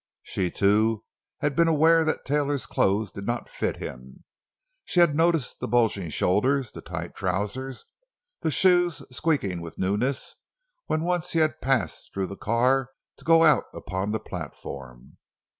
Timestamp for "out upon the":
13.43-14.19